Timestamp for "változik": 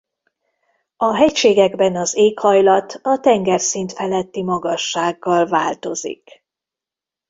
5.47-6.43